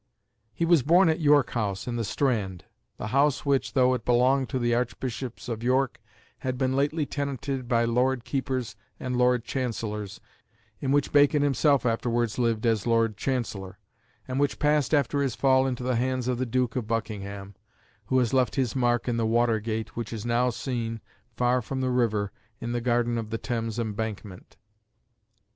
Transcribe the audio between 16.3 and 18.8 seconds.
the Duke of Buckingham, who has left his